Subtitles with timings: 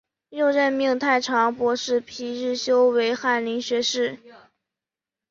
[0.29, 4.17] 又任命太常博士皮日休为翰林学士。